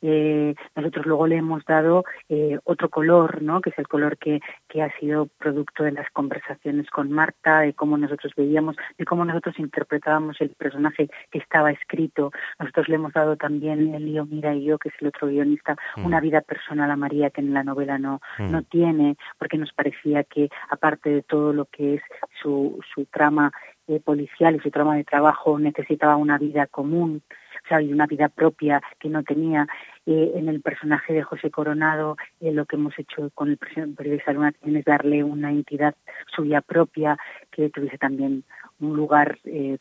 Eh, 0.03 0.55
nosotros 0.77 1.07
luego 1.07 1.27
le 1.27 1.37
hemos 1.37 1.65
dado 1.65 2.05
eh, 2.29 2.59
otro 2.65 2.89
color, 2.89 3.43
¿no? 3.43 3.61
que 3.61 3.71
es 3.71 3.79
el 3.79 3.89
color 3.89 4.19
que, 4.19 4.41
que 4.69 4.83
ha 4.83 4.97
sido 4.99 5.27
producto 5.39 5.85
de 5.85 5.93
las 5.93 6.11
conversaciones 6.11 6.89
con 6.91 7.11
Marta, 7.11 7.61
de 7.61 7.75
cómo 7.75 7.97
nosotros 7.99 8.33
veíamos, 8.37 8.77
de 8.97 9.05
cómo 9.05 9.25
nosotros 9.25 9.59
interpretábamos 9.59 10.41
el 10.41 10.51
personaje 10.51 11.09
que 11.31 11.39
estaba 11.39 11.71
escrito. 11.71 12.33
Nosotros 12.59 12.89
le 12.89 12.95
hemos 12.97 13.13
dado 13.13 13.37
también, 13.37 13.95
el 13.95 14.05
lío 14.05 14.27
Mira 14.27 14.55
y 14.55 14.65
yo, 14.65 14.79
que 14.79 14.91
es 14.91 14.95
el 15.01 15.09
otro 15.09 15.29
guionista, 15.29 15.77
mm. 15.97 16.05
una 16.05 16.21
vida 16.21 16.41
personal 16.41 16.91
a 16.91 16.97
María 16.97 17.31
que 17.31 17.41
en 17.41 17.55
la 17.55 17.65
novela 17.65 17.99
no, 17.99 18.21
mm. 18.39 18.51
no 18.51 18.63
tiene, 18.63 19.17
porque 19.39 19.59
nos 19.59 19.73
parecía 19.73 20.25
que 20.25 20.49
aparte 20.71 21.11
de 21.11 21.23
todo 21.23 21.53
lo 21.53 21.65
que 21.67 21.95
es 21.95 22.03
su, 22.43 22.81
su 22.95 23.07
trama 23.07 23.53
eh, 23.87 24.01
policial 24.01 24.55
y 24.55 24.61
su 24.61 24.71
trama 24.71 24.97
de 24.97 25.05
trabajo 25.05 25.59
necesitaba 25.59 26.17
una 26.17 26.37
vida 26.37 26.67
común 26.67 27.23
y 27.81 27.93
una 27.93 28.07
vida 28.07 28.29
propia 28.29 28.81
que 28.99 29.09
no 29.09 29.23
tenía. 29.23 29.67
Eh, 30.07 30.33
en 30.37 30.49
el 30.49 30.63
personaje 30.63 31.13
de 31.13 31.23
José 31.23 31.51
Coronado, 31.51 32.17
eh, 32.41 32.51
lo 32.51 32.65
que 32.65 32.77
hemos 32.77 32.99
hecho 32.99 33.31
con 33.35 33.51
el 33.51 33.59
periodista 33.59 34.33
Luna 34.33 34.53
también 34.53 34.79
es 34.79 34.85
darle 34.87 35.23
una 35.23 35.51
entidad 35.51 35.95
suya 36.35 36.63
propia 36.63 37.19
que 37.51 37.69
tuviese 37.69 37.99
también 37.99 38.45
un 38.81 38.97
lugar 38.97 39.39
eh, 39.45 39.77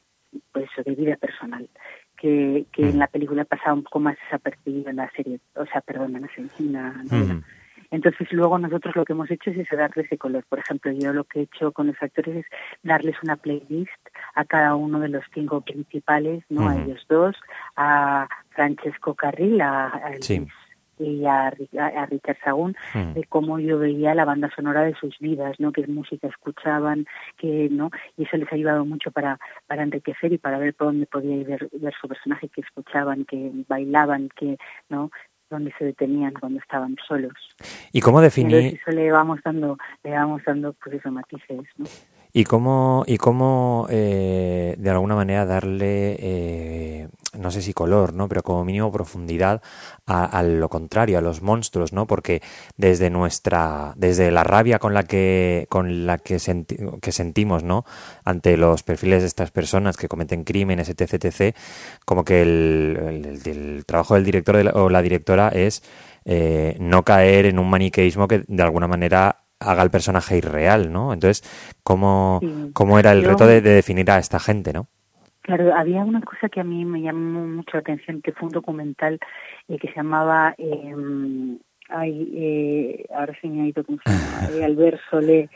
pues 0.51 0.69
de 0.85 0.95
vida 0.95 1.15
personal 1.15 1.69
que, 2.17 2.65
que 2.73 2.83
mm. 2.83 2.89
en 2.89 2.99
la 2.99 3.07
película 3.07 3.45
pasaba 3.45 3.75
un 3.75 3.83
poco 3.83 4.01
más 4.01 4.17
desapercibido 4.23 4.89
en 4.89 4.97
la 4.97 5.09
serie, 5.11 5.39
o 5.55 5.65
sea, 5.65 5.81
perdón, 5.81 6.15
en 6.15 6.23
la, 6.23 6.29
en 6.59 6.73
la 6.73 6.91
novela. 7.03 7.33
Mm. 7.35 7.43
Entonces 7.89 8.31
luego 8.33 8.59
nosotros 8.59 8.95
lo 8.95 9.05
que 9.05 9.13
hemos 9.13 9.31
hecho 9.31 9.51
es 9.51 9.59
eso, 9.59 9.77
darle 9.77 10.03
ese 10.03 10.17
color. 10.17 10.43
Por 10.49 10.59
ejemplo, 10.59 10.91
yo 10.91 11.13
lo 11.13 11.23
que 11.23 11.39
he 11.39 11.43
hecho 11.43 11.71
con 11.71 11.87
los 11.87 11.95
actores 12.01 12.37
es 12.37 12.45
darles 12.83 13.15
una 13.23 13.37
playlist 13.37 13.91
a 14.37 14.45
cada 14.45 14.75
uno 14.75 14.99
de 14.99 15.09
los 15.09 15.23
cinco 15.33 15.61
principales, 15.61 16.43
¿no? 16.49 16.61
Uh 16.61 16.65
-huh. 16.65 16.69
A 16.69 16.83
ellos 16.83 17.05
dos, 17.09 17.35
a 17.75 18.27
Francesco 18.49 19.15
Carril, 19.15 19.59
a, 19.61 19.87
a 19.87 20.13
sí. 20.21 20.45
y 20.99 21.25
a, 21.25 21.47
a, 21.47 22.05
Richard 22.05 22.37
Sagún, 22.43 22.75
uh 22.93 22.97
-huh. 22.97 23.13
de 23.13 23.23
cómo 23.23 23.57
yo 23.57 23.79
veía 23.79 24.13
la 24.13 24.25
banda 24.25 24.51
sonora 24.55 24.83
de 24.83 24.93
sus 24.93 25.17
vidas, 25.17 25.59
¿no? 25.59 25.71
Qué 25.71 25.87
música 25.87 26.27
escuchaban, 26.27 27.07
que, 27.35 27.67
¿no? 27.71 27.89
Y 28.15 28.25
eso 28.25 28.37
les 28.37 28.51
ha 28.51 28.55
ayudado 28.55 28.85
mucho 28.85 29.09
para, 29.09 29.39
para 29.65 29.81
enriquecer 29.81 30.31
y 30.31 30.37
para 30.37 30.59
ver 30.59 30.75
por 30.75 30.87
dónde 30.87 31.07
podía 31.07 31.43
ver, 31.43 31.67
ver 31.73 31.93
su 31.99 32.07
personaje, 32.07 32.47
que 32.49 32.61
escuchaban, 32.61 33.25
que 33.25 33.51
bailaban, 33.67 34.29
que, 34.37 34.57
¿no? 34.89 35.09
donde 35.49 35.73
se 35.79 35.85
detenían 35.85 36.33
cuando 36.33 36.59
estaban 36.59 36.95
solos. 37.07 37.33
¿Y 37.93 38.01
cómo 38.01 38.19
definir? 38.19 38.77
Eso 38.81 38.91
le 38.91 39.09
vamos 39.11 39.39
dando, 39.45 39.77
le 40.03 40.11
vamos 40.11 40.41
dando 40.45 40.73
pues 40.73 40.95
esos 40.95 41.11
matices, 41.11 41.65
¿no? 41.77 41.85
¿Y 42.37 42.43
cómo, 42.43 43.03
y 43.07 43.17
cómo 43.17 43.87
eh, 43.89 44.75
de 44.77 44.89
alguna 44.91 45.15
manera 45.15 45.47
darle, 45.47 46.15
eh, 46.19 47.07
no 47.35 47.49
sé 47.49 47.63
si 47.63 47.73
color, 47.73 48.13
¿no? 48.13 48.29
Pero 48.29 48.43
como 48.43 48.63
mínimo 48.63 48.91
profundidad 48.91 49.63
a, 50.05 50.43
lo 50.43 50.69
contrario, 50.69 51.17
a 51.17 51.21
los 51.21 51.41
monstruos, 51.41 51.93
¿no? 51.93 52.05
Porque 52.05 52.43
desde 52.75 53.09
nuestra, 53.09 53.93
desde 53.97 54.29
la 54.29 54.43
rabia 54.43 54.77
con 54.77 54.93
la 54.93 55.01
que, 55.01 55.65
con 55.67 56.05
la 56.05 56.19
que, 56.19 56.37
senti 56.37 56.77
que 57.01 57.11
sentimos, 57.11 57.63
¿no? 57.63 57.85
Ante 58.23 58.55
los 58.55 58.83
perfiles 58.83 59.23
de 59.23 59.27
estas 59.29 59.49
personas 59.49 59.97
que 59.97 60.07
cometen 60.07 60.43
crímenes, 60.43 60.89
etc, 60.89 61.15
etc, 61.15 61.55
como 62.05 62.23
que 62.23 62.43
el, 62.43 62.99
el, 63.25 63.41
el 63.45 63.85
trabajo 63.87 64.13
del 64.13 64.25
director 64.25 64.57
de 64.57 64.65
la, 64.65 64.71
o 64.73 64.89
la 64.89 65.01
directora 65.01 65.49
es 65.49 65.81
eh, 66.23 66.75
no 66.79 67.03
caer 67.03 67.47
en 67.47 67.57
un 67.57 67.67
maniqueísmo 67.67 68.27
que 68.27 68.43
de 68.47 68.61
alguna 68.61 68.87
manera 68.87 69.46
haga 69.59 69.83
el 69.83 69.89
personaje 69.89 70.37
irreal, 70.37 70.91
¿no? 70.91 71.13
Entonces, 71.13 71.43
¿cómo, 71.83 72.39
sí. 72.41 72.71
cómo 72.73 72.99
era 72.99 73.11
el 73.11 73.23
Yo, 73.23 73.29
reto 73.29 73.47
de, 73.47 73.61
de, 73.61 73.71
definir 73.71 74.09
a 74.11 74.19
esta 74.19 74.39
gente, 74.39 74.73
no? 74.73 74.87
Claro, 75.41 75.73
había 75.73 76.03
una 76.03 76.21
cosa 76.21 76.49
que 76.49 76.59
a 76.59 76.63
mí 76.63 76.83
me 76.83 77.01
llamó 77.01 77.45
mucho 77.47 77.71
la 77.73 77.79
atención, 77.79 78.21
que 78.21 78.33
fue 78.33 78.47
un 78.47 78.53
documental 78.53 79.19
eh, 79.69 79.77
que 79.77 79.87
se 79.87 79.95
llamaba, 79.95 80.53
eh, 80.57 80.95
ay, 81.89 82.33
eh, 82.35 83.05
ahora 83.15 83.33
se 83.39 83.47
me 83.47 83.61
ha 83.61 83.65
ido, 83.67 83.83
¿cómo 83.83 83.97
se 84.05 84.11
llama? 84.11 84.23
Eh, 84.53 84.65
Albert 84.65 84.99
Solé, 85.09 85.49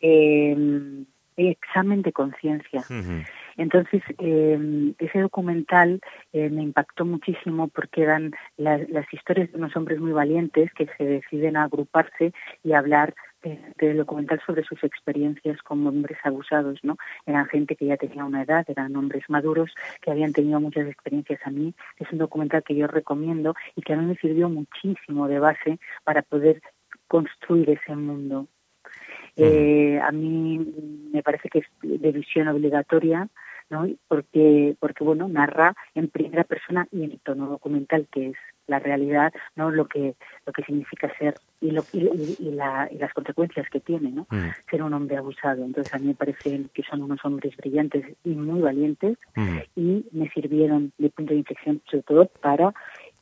eh, 0.00 1.04
Examen 1.36 2.02
de 2.02 2.12
Conciencia. 2.12 2.80
Uh 2.88 2.94
-huh. 2.94 3.26
Entonces, 3.56 4.02
eh, 4.18 4.94
ese 4.98 5.20
documental 5.20 6.00
eh, 6.32 6.50
me 6.50 6.62
impactó 6.62 7.04
muchísimo 7.04 7.68
porque 7.68 8.02
eran 8.02 8.32
las, 8.56 8.88
las 8.90 9.12
historias 9.12 9.50
de 9.52 9.58
unos 9.58 9.76
hombres 9.76 10.00
muy 10.00 10.12
valientes 10.12 10.72
que 10.72 10.88
se 10.98 11.04
deciden 11.04 11.56
a 11.56 11.64
agruparse 11.64 12.32
y 12.62 12.72
hablar 12.72 13.14
de 13.44 13.94
documental 13.94 14.40
sobre 14.46 14.64
sus 14.64 14.82
experiencias 14.84 15.60
como 15.62 15.88
hombres 15.88 16.18
abusados, 16.24 16.78
¿no? 16.82 16.96
Eran 17.26 17.46
gente 17.46 17.76
que 17.76 17.86
ya 17.86 17.96
tenía 17.96 18.24
una 18.24 18.42
edad, 18.42 18.64
eran 18.68 18.96
hombres 18.96 19.24
maduros 19.28 19.74
que 20.00 20.10
habían 20.10 20.32
tenido 20.32 20.60
muchas 20.60 20.88
experiencias 20.88 21.40
a 21.44 21.50
mí. 21.50 21.74
Es 21.98 22.10
un 22.12 22.18
documental 22.18 22.62
que 22.62 22.74
yo 22.74 22.86
recomiendo 22.86 23.54
y 23.76 23.82
que 23.82 23.92
a 23.92 23.96
mí 23.96 24.06
me 24.06 24.16
sirvió 24.16 24.48
muchísimo 24.48 25.28
de 25.28 25.38
base 25.38 25.78
para 26.04 26.22
poder 26.22 26.62
construir 27.06 27.70
ese 27.70 27.94
mundo. 27.94 28.48
Eh, 29.36 30.00
a 30.00 30.12
mí 30.12 30.58
me 31.12 31.22
parece 31.22 31.48
que 31.48 31.60
es 31.60 31.66
de 31.82 32.12
visión 32.12 32.48
obligatoria, 32.48 33.28
¿no? 33.70 33.88
Porque, 34.08 34.76
porque 34.78 35.04
bueno, 35.04 35.28
narra 35.28 35.74
en 35.94 36.08
primera 36.08 36.44
persona 36.44 36.86
y 36.92 37.04
en 37.04 37.18
tono 37.18 37.48
documental, 37.48 38.06
que 38.10 38.28
es 38.28 38.36
la 38.66 38.78
realidad, 38.78 39.32
no 39.56 39.70
lo 39.70 39.86
que 39.86 40.14
lo 40.46 40.52
que 40.52 40.62
significa 40.62 41.10
ser 41.18 41.34
y, 41.60 41.70
lo, 41.70 41.84
y, 41.92 42.50
las 42.50 43.12
consecuencias 43.14 43.68
que 43.70 43.80
tiene, 43.80 44.10
¿no? 44.10 44.26
Mm. 44.30 44.50
Ser 44.70 44.82
un 44.82 44.92
hombre 44.92 45.16
abusado. 45.16 45.64
Entonces 45.64 45.92
a 45.94 45.98
mí 45.98 46.08
me 46.08 46.14
parece 46.14 46.64
que 46.72 46.82
son 46.82 47.02
unos 47.02 47.24
hombres 47.24 47.56
brillantes 47.56 48.04
y 48.24 48.30
muy 48.30 48.60
valientes 48.60 49.16
mm. 49.34 49.58
y 49.76 50.06
me 50.12 50.28
sirvieron 50.30 50.92
de 50.98 51.10
punto 51.10 51.32
de 51.32 51.38
inflexión 51.38 51.80
sobre 51.90 52.02
todo 52.02 52.26
para 52.26 52.74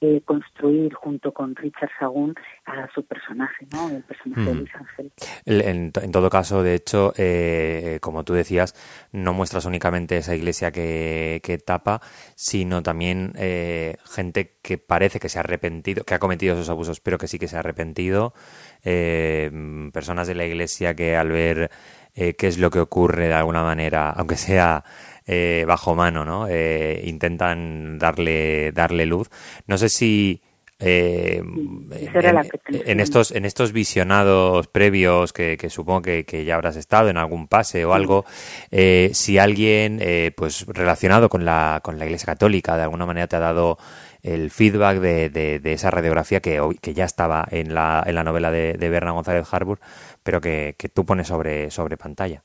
eh, 0.04 0.20
construir 0.24 0.92
junto 0.94 1.32
con 1.32 1.54
Richard 1.54 1.90
Sagún 1.96 2.34
a 2.66 2.92
su 2.92 3.04
personaje, 3.04 3.68
¿no? 3.72 3.88
El 3.88 4.02
personaje 4.02 4.42
de 4.42 4.52
mm. 4.52 4.58
Luis 4.58 4.70
Ángel. 4.74 5.12
En, 5.46 5.92
todo 5.92 6.28
caso, 6.28 6.64
de 6.64 6.74
hecho, 6.74 7.12
eh, 7.16 7.98
como 8.00 8.24
tú 8.24 8.32
decías, 8.32 8.74
no 9.12 9.32
muestras 9.32 9.64
únicamente 9.64 10.16
esa 10.16 10.34
iglesia 10.34 10.72
que, 10.72 11.62
tapa, 11.64 12.00
sino 12.34 12.82
también 12.82 13.32
eh, 13.36 13.94
gente 14.04 14.56
que 14.60 14.76
parece 14.76 15.20
que 15.20 15.28
se 15.28 15.38
ha 15.38 15.42
arrepentido, 15.42 16.02
que 16.02 16.14
ha 16.14 16.18
cometido 16.18 16.54
esos 16.54 16.68
abusos, 16.68 16.98
pero 16.98 17.16
que 17.16 17.28
sí 17.28 17.38
que 17.38 17.46
se 17.46 17.54
ha 17.54 17.60
arrepentido, 17.60 18.34
personas 18.82 20.26
de 20.26 20.34
la 20.34 20.44
iglesia 20.44 20.96
que 20.96 21.14
al 21.16 21.28
ver 21.28 21.70
qué 22.12 22.34
es 22.40 22.58
lo 22.58 22.70
que 22.70 22.80
ocurre 22.80 23.28
de 23.28 23.34
alguna 23.34 23.62
manera, 23.62 24.10
aunque 24.10 24.36
sea 24.36 24.82
eh, 25.26 25.64
bajo 25.66 25.94
mano, 25.94 26.24
¿no? 26.24 26.46
Eh, 26.48 27.02
intentan 27.04 27.98
darle, 27.98 28.72
darle 28.72 29.06
luz. 29.06 29.30
No 29.66 29.78
sé 29.78 29.88
si 29.88 30.42
eh, 30.78 31.40
en, 31.40 33.00
estos, 33.00 33.30
en 33.30 33.44
estos 33.44 33.72
visionados 33.72 34.66
previos 34.66 35.32
que, 35.32 35.56
supongo 35.70 36.02
que, 36.02 36.44
ya 36.44 36.56
habrás 36.56 36.76
estado 36.76 37.08
en 37.08 37.18
algún 37.18 37.46
pase 37.46 37.84
o 37.84 37.94
algo, 37.94 38.24
si 38.70 39.38
alguien 39.38 40.00
pues 40.36 40.66
relacionado 40.66 41.28
con 41.28 41.44
la, 41.44 41.80
con 41.84 41.98
la 42.00 42.06
Iglesia 42.06 42.26
Católica 42.26 42.76
de 42.76 42.82
alguna 42.82 43.06
manera 43.06 43.28
te 43.28 43.36
ha 43.36 43.40
dado 43.40 43.78
el 44.22 44.50
feedback 44.50 44.98
de, 44.98 45.30
de, 45.30 45.72
esa 45.72 45.92
radiografía 45.92 46.40
que, 46.40 46.60
que 46.80 46.94
ya 46.94 47.04
estaba 47.04 47.46
en 47.50 47.74
la, 47.74 48.02
en 48.04 48.16
la 48.16 48.24
novela 48.24 48.50
de, 48.50 48.74
de 48.74 48.88
Berna 48.88 49.12
González 49.12 49.46
Harbour, 49.52 49.78
pero 50.22 50.40
que, 50.40 50.74
que 50.76 50.88
tú 50.88 51.04
pones 51.04 51.28
sobre, 51.28 51.70
sobre 51.70 51.96
pantalla. 51.96 52.42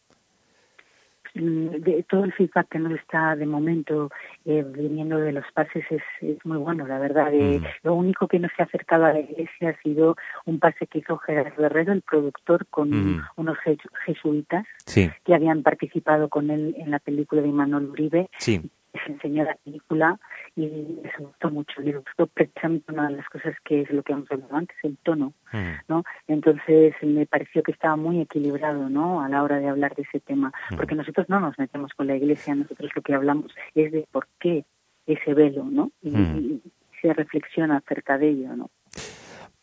Mm, 1.40 1.82
de, 1.82 2.04
todo 2.04 2.24
el 2.24 2.34
feedback 2.34 2.70
que 2.70 2.80
nos 2.80 2.94
está 2.94 3.36
de 3.36 3.46
momento 3.46 4.10
eh, 4.46 4.64
viniendo 4.68 5.18
de 5.18 5.32
los 5.32 5.46
pases 5.54 5.86
es, 5.90 6.02
es, 6.22 6.46
muy 6.46 6.58
bueno, 6.58 6.88
la 6.88 7.00
verdad. 7.00 7.34
Eh, 7.34 7.60
mm. 7.60 7.66
Lo 7.84 7.96
único 7.96 8.28
que 8.28 8.40
no 8.40 8.48
se 8.56 8.62
ha 8.62 8.66
acercado 8.66 9.06
a 9.06 9.14
la 9.14 9.20
iglesia 9.20 9.70
ha 9.70 9.82
sido 9.82 10.16
un 10.46 10.60
pase 10.60 10.88
que 10.88 11.00
hizo 11.00 11.18
Gerardo 11.18 11.66
Herrero, 11.66 11.94
el 11.94 12.02
productor, 12.02 12.66
con 12.68 12.90
mm. 12.90 13.26
unos 13.36 13.58
jesuitas 14.06 14.66
que 14.94 15.34
habían 15.34 15.64
participado 15.64 16.30
con 16.30 16.50
él 16.50 16.76
en 16.78 16.92
la 16.92 17.00
película 17.00 17.42
de 17.42 17.50
Manuel 17.50 17.90
Uribe. 17.90 18.30
Sí 18.38 18.70
se 18.94 19.12
enseñó 19.12 19.44
la 19.44 19.56
película 19.56 20.20
y 20.56 20.68
me 20.68 21.12
gustó 21.20 21.52
mucho. 21.52 21.82
Le 21.82 21.94
gustó 21.94 22.28
precisamente 22.28 22.92
una 22.92 23.10
de 23.10 23.18
las 23.18 23.30
cosas 23.30 23.56
que 23.64 23.82
es 23.82 23.92
lo 23.92 24.04
que 24.04 24.14
hemos 24.14 24.32
hablado 24.32 24.56
antes, 24.56 24.78
el 24.84 24.98
tono, 24.98 25.34
mm. 25.52 25.72
¿no? 25.88 26.04
Entonces 26.28 26.96
me 27.02 27.26
pareció 27.26 27.64
que 27.64 27.72
estaba 27.72 27.96
muy 27.96 28.22
equilibrado, 28.22 28.90
¿no? 28.90 29.22
A 29.22 29.30
la 29.30 29.44
hora 29.44 29.60
de 29.60 29.68
hablar 29.68 29.96
de 29.96 30.04
ese 30.04 30.20
tema, 30.20 30.52
mm. 30.72 30.76
porque 30.76 30.96
nosotros 30.96 31.30
no 31.30 31.40
nos 31.40 31.58
metemos 31.60 31.94
con 31.94 32.08
la 32.08 32.16
iglesia, 32.16 32.56
nosotros 32.56 32.92
lo 32.96 33.02
que 33.02 33.14
hablamos 33.14 33.54
es 33.76 33.92
de 33.92 34.08
por 34.12 34.28
qué 34.40 34.66
ese 35.06 35.34
velo, 35.34 35.64
¿no? 35.64 35.92
y 36.02 36.10
mm. 36.10 36.62
se 37.02 37.14
reflexiona 37.14 37.78
acerca 37.78 38.18
de 38.18 38.30
ello, 38.30 38.56
¿no? 38.56 38.70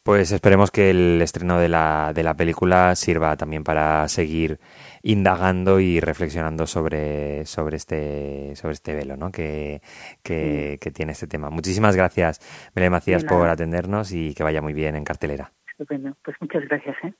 Pues 0.04 0.32
esperemos 0.32 0.70
que 0.70 0.90
el 0.90 1.22
estreno 1.22 1.58
de 1.58 1.70
la, 1.70 2.12
de 2.14 2.22
la 2.22 2.34
película 2.34 2.94
sirva 2.94 3.38
también 3.38 3.64
para 3.64 4.06
seguir 4.08 4.58
indagando 5.02 5.80
y 5.80 5.98
reflexionando 5.98 6.66
sobre, 6.66 7.46
sobre, 7.46 7.78
este, 7.78 8.54
sobre 8.54 8.74
este 8.74 8.94
velo 8.94 9.16
¿no? 9.16 9.32
que, 9.32 9.80
que, 10.22 10.78
tiene 10.94 11.12
este 11.12 11.26
tema. 11.26 11.48
Muchísimas 11.48 11.96
gracias, 11.96 12.38
Belén 12.74 12.92
Macías, 12.92 13.24
por 13.24 13.48
atendernos 13.48 14.12
y 14.12 14.34
que 14.34 14.42
vaya 14.42 14.60
muy 14.60 14.74
bien 14.74 14.94
en 14.94 15.04
cartelera. 15.04 15.54
Estupendo. 15.66 16.14
Pues 16.22 16.36
muchas 16.38 16.64
gracias. 16.68 16.96
¿eh? 17.04 17.14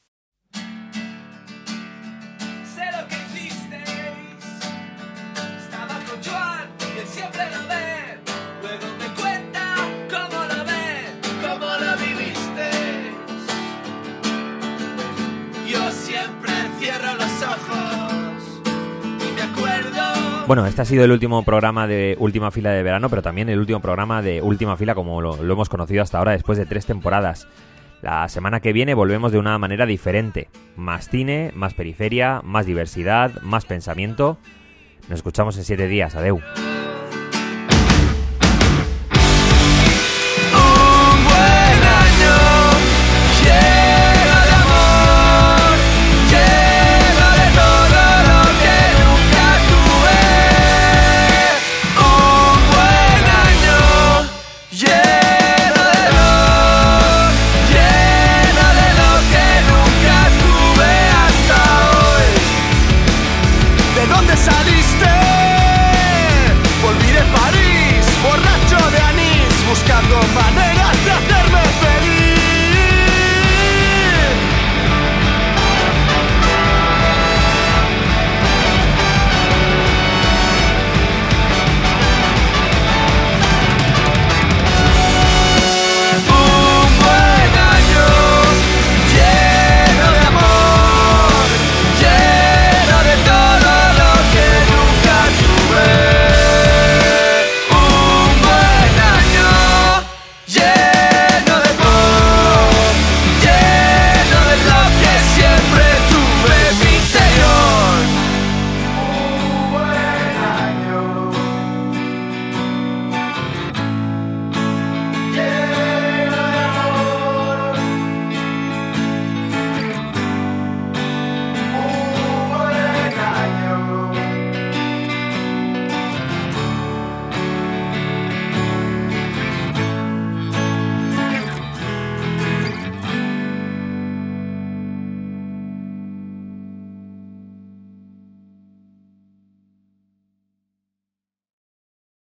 Bueno, 20.47 20.67
este 20.67 20.83
ha 20.83 20.85
sido 20.85 21.05
el 21.05 21.11
último 21.11 21.43
programa 21.43 21.87
de 21.87 22.17
Última 22.21 22.51
Fila 22.51 22.71
de 22.71 22.83
verano, 22.83 23.09
pero 23.09 23.23
también 23.23 23.49
el 23.49 23.59
último 23.59 23.81
programa 23.81 24.21
de 24.21 24.43
Última 24.43 24.77
Fila 24.77 24.95
como 24.95 25.23
lo, 25.23 25.37
hemos 25.37 25.71
conocido 25.71 26.03
hasta 26.03 26.19
ahora 26.19 26.33
después 26.33 26.59
de 26.59 26.67
tres 26.67 26.85
temporadas. 26.85 27.49
La 28.03 28.29
semana 28.29 28.61
que 28.61 28.75
viene 28.75 28.93
volvemos 28.93 29.33
de 29.33 29.39
una 29.39 29.57
manera 29.57 29.87
diferente. 29.87 30.49
Más 30.77 31.09
cine, 31.09 31.51
más 31.55 31.73
periferia, 31.73 32.43
más 32.45 32.67
diversidad, 32.67 33.41
más 33.41 33.65
pensamiento. 33.65 34.37
Nos 35.09 35.21
escuchamos 35.21 35.57
en 35.57 35.65
siete 35.65 35.87
días. 35.87 36.15
Adeu. 36.15 36.43